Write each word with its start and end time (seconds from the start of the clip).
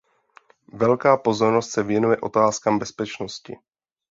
Velká 0.73 1.17
pozornost 1.17 1.69
se 1.69 1.83
věnuje 1.83 2.17
otázkám 2.17 2.79
bezpečnosti. 2.79 3.57